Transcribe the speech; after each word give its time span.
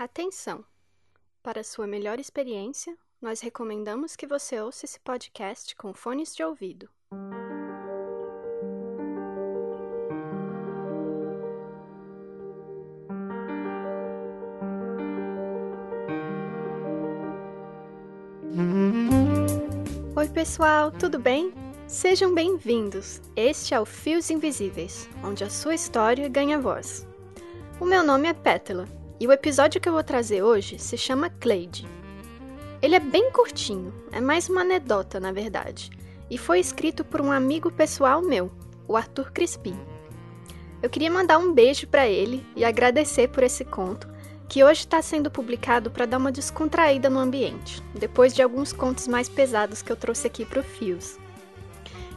Atenção! 0.00 0.64
Para 1.42 1.64
sua 1.64 1.84
melhor 1.84 2.20
experiência, 2.20 2.96
nós 3.20 3.40
recomendamos 3.40 4.14
que 4.14 4.28
você 4.28 4.60
ouça 4.60 4.84
esse 4.84 5.00
podcast 5.00 5.74
com 5.74 5.92
fones 5.92 6.36
de 6.36 6.44
ouvido. 6.44 6.88
Oi, 20.14 20.28
pessoal, 20.28 20.92
tudo 20.92 21.18
bem? 21.18 21.52
Sejam 21.88 22.32
bem-vindos! 22.32 23.20
Este 23.34 23.74
é 23.74 23.80
o 23.80 23.84
Fios 23.84 24.30
Invisíveis, 24.30 25.08
onde 25.24 25.42
a 25.42 25.50
sua 25.50 25.74
história 25.74 26.28
ganha 26.28 26.60
voz. 26.60 27.04
O 27.80 27.84
meu 27.84 28.04
nome 28.04 28.28
é 28.28 28.32
Pétala 28.32 28.97
e 29.20 29.26
o 29.26 29.32
episódio 29.32 29.80
que 29.80 29.88
eu 29.88 29.92
vou 29.92 30.04
trazer 30.04 30.42
hoje 30.42 30.78
se 30.78 30.96
chama 30.96 31.30
Cleide. 31.30 31.86
Ele 32.80 32.94
é 32.94 33.00
bem 33.00 33.32
curtinho, 33.32 33.92
é 34.12 34.20
mais 34.20 34.48
uma 34.48 34.60
anedota, 34.60 35.18
na 35.18 35.32
verdade, 35.32 35.90
e 36.30 36.38
foi 36.38 36.60
escrito 36.60 37.04
por 37.04 37.20
um 37.20 37.32
amigo 37.32 37.70
pessoal 37.70 38.22
meu, 38.22 38.52
o 38.86 38.96
Arthur 38.96 39.32
Crispim. 39.32 39.76
Eu 40.80 40.88
queria 40.88 41.10
mandar 41.10 41.38
um 41.38 41.52
beijo 41.52 41.88
para 41.88 42.08
ele 42.08 42.46
e 42.54 42.64
agradecer 42.64 43.28
por 43.28 43.42
esse 43.42 43.64
conto, 43.64 44.06
que 44.48 44.62
hoje 44.62 44.80
está 44.80 45.02
sendo 45.02 45.30
publicado 45.30 45.90
para 45.90 46.06
dar 46.06 46.18
uma 46.18 46.32
descontraída 46.32 47.10
no 47.10 47.18
ambiente, 47.18 47.82
depois 47.94 48.32
de 48.32 48.40
alguns 48.40 48.72
contos 48.72 49.08
mais 49.08 49.28
pesados 49.28 49.82
que 49.82 49.90
eu 49.90 49.96
trouxe 49.96 50.28
aqui 50.28 50.44
para 50.44 50.60
o 50.60 50.62
Fios. 50.62 51.18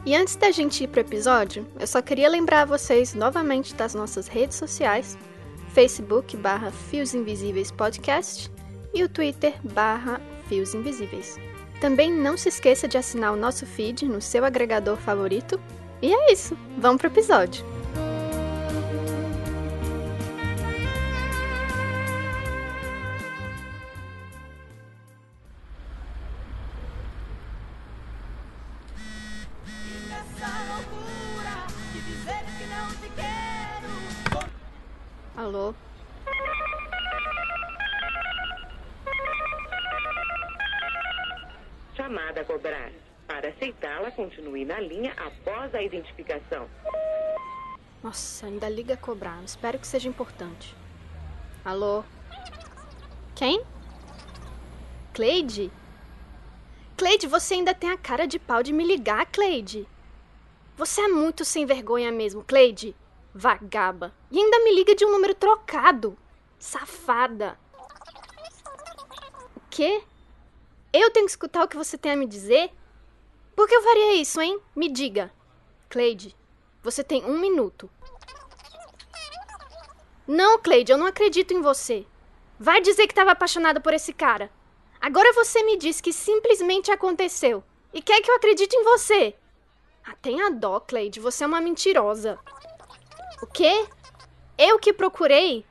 E 0.06 0.14
antes 0.14 0.36
da 0.36 0.50
gente 0.50 0.84
ir 0.84 0.88
para 0.88 0.98
o 0.98 1.04
episódio, 1.04 1.66
eu 1.78 1.86
só 1.86 2.00
queria 2.00 2.28
lembrar 2.28 2.64
vocês 2.64 3.14
novamente 3.14 3.74
das 3.74 3.94
nossas 3.94 4.28
redes 4.28 4.56
sociais 4.56 5.18
Facebook 5.72 6.36
barra 6.36 6.70
Fios 6.70 7.14
Invisíveis 7.14 7.70
Podcast 7.70 8.50
e 8.92 9.02
o 9.02 9.08
Twitter 9.08 9.54
barra 9.64 10.20
Fios 10.46 10.74
Invisíveis. 10.74 11.38
Também 11.80 12.12
não 12.12 12.36
se 12.36 12.48
esqueça 12.48 12.86
de 12.86 12.98
assinar 12.98 13.32
o 13.32 13.36
nosso 13.36 13.64
feed 13.64 14.04
no 14.04 14.20
seu 14.20 14.44
agregador 14.44 14.96
favorito. 14.98 15.58
E 16.00 16.12
é 16.12 16.32
isso, 16.32 16.56
vamos 16.76 17.00
pro 17.00 17.08
episódio! 17.08 17.71
Alô? 35.42 35.74
Chamada 41.96 42.42
a 42.42 42.44
cobrar. 42.44 42.92
Para 43.26 43.48
aceitá-la, 43.48 44.12
continue 44.12 44.64
na 44.64 44.78
linha 44.78 45.12
após 45.14 45.74
a 45.74 45.82
identificação. 45.82 46.68
Nossa, 48.04 48.46
ainda 48.46 48.68
liga 48.68 48.94
a 48.94 48.96
cobrar. 48.96 49.42
Espero 49.42 49.80
que 49.80 49.86
seja 49.86 50.08
importante. 50.08 50.76
Alô? 51.64 52.04
Quem? 53.34 53.64
Cleide? 55.12 55.72
Cleide, 56.96 57.26
você 57.26 57.54
ainda 57.54 57.74
tem 57.74 57.90
a 57.90 57.98
cara 57.98 58.26
de 58.26 58.38
pau 58.38 58.62
de 58.62 58.72
me 58.72 58.84
ligar, 58.86 59.26
Cleide. 59.26 59.88
Você 60.76 61.00
é 61.00 61.08
muito 61.08 61.44
sem 61.44 61.66
vergonha 61.66 62.12
mesmo, 62.12 62.44
Cleide. 62.44 62.94
Vagaba. 63.34 64.14
E 64.30 64.38
ainda 64.38 64.58
me 64.60 64.74
liga 64.74 64.94
de 64.94 65.04
um 65.04 65.10
número 65.10 65.34
trocado. 65.34 66.16
Safada. 66.58 67.58
O 69.56 69.60
quê? 69.70 70.02
Eu 70.92 71.10
tenho 71.10 71.26
que 71.26 71.32
escutar 71.32 71.64
o 71.64 71.68
que 71.68 71.76
você 71.76 71.96
tem 71.96 72.12
a 72.12 72.16
me 72.16 72.26
dizer? 72.26 72.70
Por 73.56 73.66
que 73.66 73.74
eu 73.74 73.82
faria 73.82 74.14
isso, 74.14 74.40
hein? 74.40 74.60
Me 74.76 74.88
diga. 74.90 75.32
Cleide, 75.88 76.36
você 76.82 77.02
tem 77.02 77.24
um 77.24 77.38
minuto. 77.38 77.90
Não, 80.26 80.58
Cleide, 80.58 80.92
eu 80.92 80.98
não 80.98 81.06
acredito 81.06 81.52
em 81.52 81.60
você. 81.60 82.06
Vai 82.58 82.80
dizer 82.80 83.06
que 83.06 83.12
estava 83.12 83.32
apaixonada 83.32 83.80
por 83.80 83.92
esse 83.92 84.12
cara. 84.12 84.50
Agora 85.00 85.32
você 85.32 85.62
me 85.64 85.76
diz 85.76 86.00
que 86.00 86.12
simplesmente 86.12 86.90
aconteceu. 86.90 87.64
E 87.92 88.00
quer 88.00 88.20
que 88.20 88.30
eu 88.30 88.36
acredite 88.36 88.74
em 88.76 88.84
você? 88.84 89.34
Ah, 90.04 90.14
tenha 90.20 90.50
dó, 90.50 90.80
Cleide. 90.80 91.20
Você 91.20 91.44
é 91.44 91.46
uma 91.46 91.60
mentirosa. 91.60 92.38
O 93.42 93.46
quê? 93.46 93.88
Eu 94.56 94.78
que 94.78 94.92
procurei? 94.92 95.66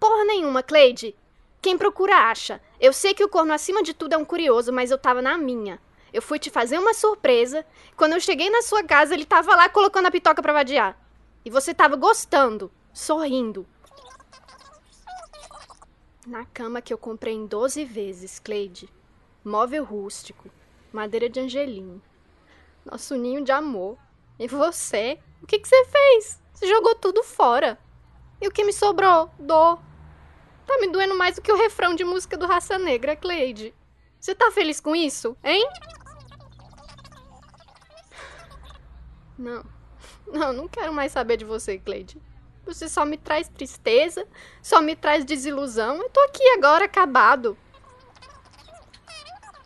Porra 0.00 0.24
nenhuma, 0.24 0.60
Cleide. 0.60 1.14
Quem 1.62 1.78
procura 1.78 2.28
acha. 2.28 2.60
Eu 2.80 2.92
sei 2.92 3.14
que 3.14 3.22
o 3.22 3.28
corno 3.28 3.52
acima 3.52 3.80
de 3.80 3.94
tudo 3.94 4.14
é 4.14 4.16
um 4.16 4.24
curioso, 4.24 4.72
mas 4.72 4.90
eu 4.90 4.98
tava 4.98 5.22
na 5.22 5.38
minha. 5.38 5.80
Eu 6.12 6.20
fui 6.20 6.40
te 6.40 6.50
fazer 6.50 6.80
uma 6.80 6.92
surpresa. 6.92 7.64
Quando 7.96 8.14
eu 8.14 8.20
cheguei 8.20 8.50
na 8.50 8.60
sua 8.60 8.82
casa, 8.82 9.14
ele 9.14 9.24
tava 9.24 9.54
lá 9.54 9.68
colocando 9.68 10.06
a 10.06 10.10
pitoca 10.10 10.42
pra 10.42 10.52
vadiar. 10.52 10.98
E 11.44 11.50
você 11.50 11.72
tava 11.72 11.94
gostando, 11.94 12.72
sorrindo. 12.92 13.64
Na 16.26 16.44
cama 16.44 16.82
que 16.82 16.92
eu 16.92 16.98
comprei 16.98 17.34
em 17.34 17.46
12 17.46 17.84
vezes, 17.84 18.40
Cleide. 18.40 18.88
Móvel 19.44 19.84
rústico, 19.84 20.50
madeira 20.92 21.28
de 21.28 21.38
angelim. 21.38 22.02
Nosso 22.84 23.14
ninho 23.14 23.44
de 23.44 23.52
amor. 23.52 23.96
E 24.40 24.48
você? 24.48 25.20
O 25.40 25.46
que, 25.46 25.60
que 25.60 25.68
você 25.68 25.84
fez? 25.84 26.45
Você 26.56 26.66
jogou 26.66 26.94
tudo 26.94 27.22
fora. 27.22 27.78
E 28.40 28.48
o 28.48 28.50
que 28.50 28.64
me 28.64 28.72
sobrou? 28.72 29.30
Dor. 29.38 29.78
Tá 30.66 30.78
me 30.78 30.88
doendo 30.88 31.14
mais 31.14 31.36
do 31.36 31.42
que 31.42 31.52
o 31.52 31.56
refrão 31.56 31.94
de 31.94 32.02
música 32.02 32.34
do 32.34 32.46
Raça 32.46 32.78
Negra, 32.78 33.14
Cleide. 33.14 33.74
Você 34.18 34.34
tá 34.34 34.50
feliz 34.50 34.80
com 34.80 34.96
isso, 34.96 35.36
hein? 35.44 35.68
Não. 39.36 39.62
Não, 40.26 40.52
não 40.54 40.66
quero 40.66 40.94
mais 40.94 41.12
saber 41.12 41.36
de 41.36 41.44
você, 41.44 41.78
Cleide. 41.78 42.20
Você 42.64 42.88
só 42.88 43.04
me 43.04 43.18
traz 43.18 43.48
tristeza, 43.48 44.26
só 44.62 44.80
me 44.80 44.96
traz 44.96 45.26
desilusão. 45.26 45.98
Eu 45.98 46.08
tô 46.08 46.20
aqui 46.20 46.42
agora 46.48 46.86
acabado. 46.86 47.56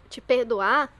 Te 0.08 0.20
perdoar? 0.20 0.92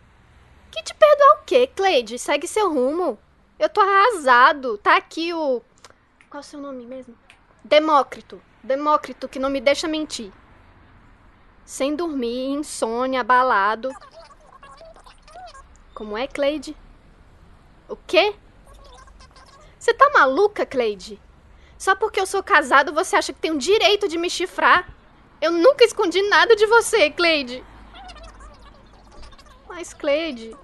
Que 0.70 0.84
te 0.84 0.94
perdoar 0.94 1.40
o 1.40 1.44
quê, 1.44 1.66
Cleide? 1.66 2.16
Segue 2.16 2.46
seu 2.46 2.72
rumo. 2.72 3.18
Eu 3.58 3.68
tô 3.68 3.80
arrasado. 3.80 4.78
Tá 4.78 4.96
aqui 4.96 5.34
o 5.34 5.60
qual 6.30 6.40
o 6.40 6.44
seu 6.44 6.60
nome 6.60 6.86
mesmo? 6.86 7.18
Demócrito. 7.64 8.40
Demócrito, 8.62 9.28
que 9.28 9.40
não 9.40 9.50
me 9.50 9.60
deixa 9.60 9.88
mentir. 9.88 10.32
Sem 11.64 11.96
dormir, 11.96 12.52
insônia, 12.52 13.20
abalado. 13.20 13.90
Como 15.92 16.16
é, 16.16 16.28
Cleide? 16.28 16.76
O 17.88 17.96
quê? 17.96 18.34
Você 19.76 19.92
tá 19.92 20.08
maluca, 20.14 20.64
Cleide? 20.64 21.20
Só 21.76 21.96
porque 21.96 22.20
eu 22.20 22.26
sou 22.26 22.42
casado 22.42 22.92
você 22.92 23.16
acha 23.16 23.32
que 23.32 23.40
tem 23.40 23.50
o 23.50 23.58
direito 23.58 24.06
de 24.06 24.16
me 24.16 24.30
chifrar? 24.30 24.88
Eu 25.40 25.50
nunca 25.50 25.84
escondi 25.84 26.22
nada 26.28 26.54
de 26.54 26.66
você, 26.66 27.10
Cleide. 27.10 27.64
Mas, 29.68 29.92
Cleide. 29.92 30.56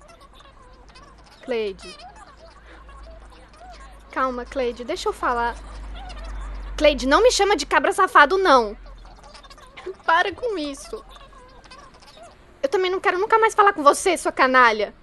Cleide. 1.42 1.96
Calma, 4.16 4.46
Cleide, 4.46 4.82
deixa 4.82 5.10
eu 5.10 5.12
falar. 5.12 5.54
Cleide, 6.74 7.06
não 7.06 7.22
me 7.22 7.30
chama 7.30 7.54
de 7.54 7.66
cabra 7.66 7.92
safado, 7.92 8.38
não. 8.38 8.74
Para 10.06 10.32
com 10.32 10.56
isso. 10.56 11.04
Eu 12.62 12.68
também 12.70 12.90
não 12.90 12.98
quero 12.98 13.18
nunca 13.18 13.38
mais 13.38 13.54
falar 13.54 13.74
com 13.74 13.82
você, 13.82 14.16
sua 14.16 14.32
canalha. 14.32 14.94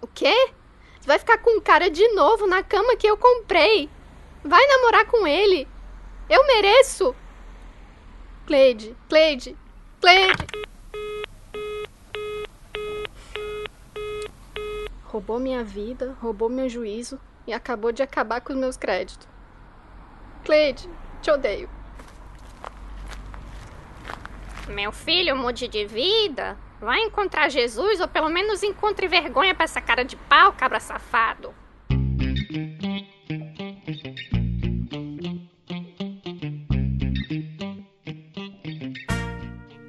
O 0.00 0.06
quê? 0.06 0.52
Você 1.00 1.08
vai 1.08 1.18
ficar 1.18 1.38
com 1.38 1.58
o 1.58 1.60
cara 1.60 1.90
de 1.90 2.06
novo 2.12 2.46
na 2.46 2.62
cama 2.62 2.94
que 2.94 3.08
eu 3.08 3.16
comprei. 3.16 3.90
Vai 4.44 4.64
namorar 4.68 5.06
com 5.06 5.26
ele. 5.26 5.66
Eu 6.28 6.46
mereço. 6.46 7.16
Cleide, 8.46 8.96
Cleide, 9.08 9.56
Cleide. 10.00 10.46
Roubou 15.02 15.40
minha 15.40 15.64
vida, 15.64 16.16
roubou 16.22 16.48
meu 16.48 16.68
juízo, 16.68 17.18
e 17.46 17.52
acabou 17.52 17.92
de 17.92 18.02
acabar 18.02 18.40
com 18.40 18.52
os 18.52 18.58
meus 18.58 18.76
créditos. 18.76 19.28
Cleide, 20.44 20.88
te 21.20 21.30
odeio. 21.30 21.68
Meu 24.68 24.92
filho, 24.92 25.36
mude 25.36 25.68
de 25.68 25.84
vida. 25.84 26.56
Vai 26.80 27.00
encontrar 27.00 27.50
Jesus 27.50 28.00
ou 28.00 28.08
pelo 28.08 28.28
menos 28.28 28.62
encontre 28.62 29.06
vergonha 29.06 29.54
pra 29.54 29.64
essa 29.64 29.80
cara 29.80 30.04
de 30.04 30.16
pau, 30.16 30.52
cabra 30.52 30.80
safado. 30.80 31.54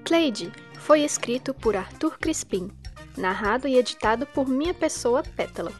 Cleide 0.03 0.51
foi 0.77 1.03
escrito 1.03 1.53
por 1.53 1.75
Arthur 1.77 2.19
Crispim, 2.19 2.69
narrado 3.17 3.67
e 3.67 3.77
editado 3.77 4.25
por 4.25 4.47
minha 4.47 4.73
pessoa 4.73 5.23
Pétala. 5.23 5.71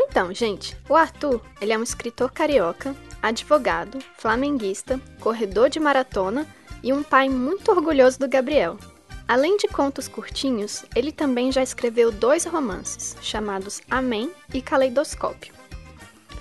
Então, 0.00 0.32
gente, 0.32 0.76
o 0.88 0.94
Arthur, 0.94 1.42
ele 1.60 1.72
é 1.72 1.78
um 1.78 1.82
escritor 1.82 2.30
carioca 2.30 2.94
advogado, 3.20 3.98
flamenguista, 4.16 5.00
corredor 5.18 5.68
de 5.68 5.80
maratona 5.80 6.46
e 6.84 6.92
um 6.92 7.02
pai 7.02 7.28
muito 7.28 7.72
orgulhoso 7.72 8.16
do 8.16 8.28
Gabriel. 8.28 8.78
Além 9.26 9.56
de 9.56 9.66
contos 9.66 10.06
curtinhos, 10.06 10.84
ele 10.94 11.10
também 11.10 11.50
já 11.50 11.64
escreveu 11.64 12.12
dois 12.12 12.44
romances, 12.44 13.16
chamados 13.20 13.82
Amém 13.90 14.30
e 14.54 14.62
Caleidoscópio. 14.62 15.52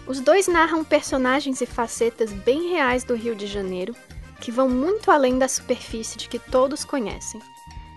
Os 0.06 0.20
dois 0.20 0.48
narram 0.48 0.84
personagens 0.84 1.60
e 1.60 1.66
facetas 1.66 2.32
bem 2.32 2.70
reais 2.70 3.04
do 3.04 3.16
Rio 3.16 3.36
de 3.36 3.48
Janeiro, 3.48 3.96
que 4.40 4.52
vão 4.52 4.70
muito 4.70 5.10
além 5.10 5.40
da 5.40 5.48
superfície 5.48 6.16
de 6.16 6.30
que 6.30 6.38
todos 6.38 6.86
conhecem. 6.86 7.42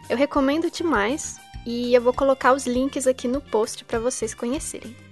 Eu 0.09 0.17
recomendo 0.17 0.71
demais 0.71 1.37
e 1.67 1.95
eu 1.95 2.01
vou 2.01 2.15
colocar 2.15 2.55
os 2.55 2.67
links 2.67 3.07
aqui 3.07 3.29
no 3.29 3.43
post 3.43 3.85
para 3.85 3.99
vocês 3.99 4.33
conhecerem. 4.33 5.10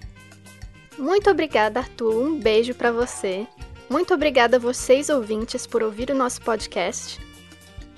Muito 0.98 1.30
obrigada, 1.30 1.80
Arthur. 1.80 2.14
Um 2.14 2.38
beijo 2.38 2.74
para 2.74 2.90
você. 2.90 3.46
Muito 3.88 4.12
obrigada 4.12 4.56
a 4.56 4.60
vocês 4.60 5.08
ouvintes 5.08 5.66
por 5.66 5.82
ouvir 5.82 6.10
o 6.10 6.14
nosso 6.14 6.42
podcast. 6.42 7.20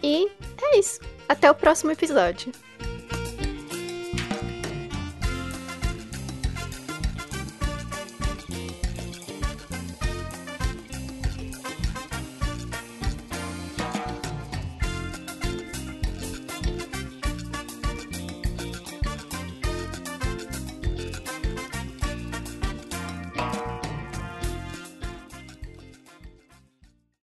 E 0.03 0.29
é 0.61 0.79
isso. 0.79 1.01
Até 1.29 1.51
o 1.51 1.55
próximo 1.55 1.91
episódio. 1.91 2.53